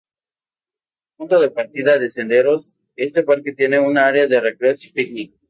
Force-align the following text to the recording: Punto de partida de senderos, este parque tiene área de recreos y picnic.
Punto 1.15 1.39
de 1.39 1.51
partida 1.51 1.99
de 1.99 2.09
senderos, 2.09 2.73
este 2.95 3.21
parque 3.21 3.51
tiene 3.53 3.77
área 3.99 4.25
de 4.25 4.41
recreos 4.41 4.83
y 4.83 4.89
picnic. 4.91 5.35